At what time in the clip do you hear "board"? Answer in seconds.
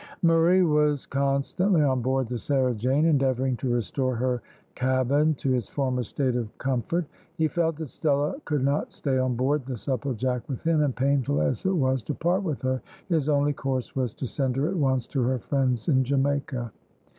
2.01-2.25, 9.35-9.63